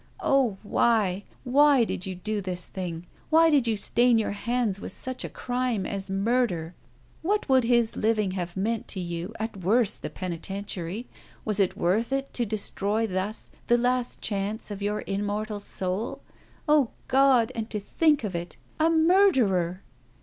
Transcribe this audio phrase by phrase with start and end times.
[0.23, 3.05] "Oh, why, why did you do this thing?
[3.29, 6.73] Why did you stain your hands with such a crime as murder?
[7.21, 9.31] What would his living have meant to you?
[9.39, 11.07] At worst the penitentiary.
[11.45, 16.23] Was it worth it to destroy thus the last chance of your immortal soul?
[16.67, 17.51] Oh, God!
[17.53, 18.57] And to think of it!
[18.79, 19.83] A murderer!"